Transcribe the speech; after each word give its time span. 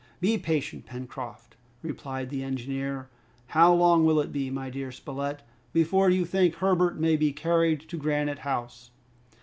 "Be 0.19 0.35
patient, 0.39 0.87
Pencroft," 0.87 1.57
replied 1.83 2.31
the 2.31 2.41
engineer. 2.41 3.07
"How 3.49 3.71
long 3.71 4.03
will 4.03 4.19
it 4.19 4.31
be, 4.31 4.49
my 4.49 4.71
dear 4.71 4.91
Spilett, 4.91 5.43
before 5.73 6.09
you 6.09 6.25
think 6.25 6.55
Herbert 6.55 6.99
may 6.99 7.15
be 7.15 7.31
carried 7.31 7.81
to 7.81 7.97
Granite 7.97 8.39
House?" 8.39 8.89